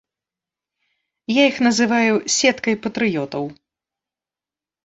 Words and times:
Я 1.33 1.43
іх 1.51 1.57
называю 1.67 2.13
сеткай 2.37 2.75
патрыётаў. 2.87 3.43